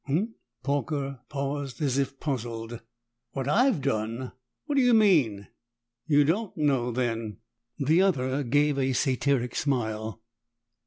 "Huh?" 0.07 0.23
Horker 0.65 1.19
paused 1.29 1.79
as 1.79 1.99
if 1.99 2.19
puzzled. 2.19 2.81
"What 3.33 3.47
I've 3.47 3.81
done? 3.81 4.31
What 4.65 4.73
do 4.73 4.81
you 4.81 4.95
mean?" 4.95 5.49
"You 6.07 6.23
don't 6.23 6.57
know, 6.57 6.89
then." 6.89 7.37
The 7.77 8.01
other 8.01 8.41
gave 8.41 8.79
a 8.79 8.93
satyric 8.93 9.53
smile. 9.53 10.19